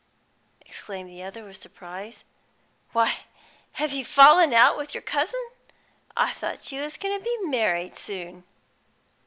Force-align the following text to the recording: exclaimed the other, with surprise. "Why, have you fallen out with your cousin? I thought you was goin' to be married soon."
exclaimed 0.61 1.07
the 1.07 1.21
other, 1.21 1.43
with 1.43 1.61
surprise. 1.61 2.23
"Why, 2.91 3.17
have 3.73 3.91
you 3.93 4.03
fallen 4.03 4.51
out 4.51 4.75
with 4.75 4.95
your 4.95 5.03
cousin? 5.03 5.47
I 6.17 6.33
thought 6.33 6.71
you 6.71 6.81
was 6.81 6.97
goin' 6.97 7.19
to 7.19 7.23
be 7.23 7.37
married 7.47 7.99
soon." 7.99 8.43